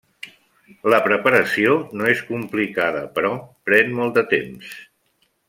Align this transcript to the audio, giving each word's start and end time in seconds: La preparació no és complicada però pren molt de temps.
La 0.93 0.99
preparació 1.07 1.75
no 2.01 2.07
és 2.13 2.23
complicada 2.31 3.05
però 3.19 3.35
pren 3.71 3.95
molt 4.01 4.19
de 4.19 4.25
temps. 4.35 4.75